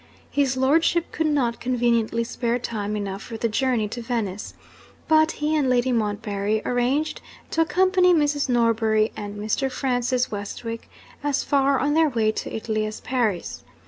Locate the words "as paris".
12.87-13.63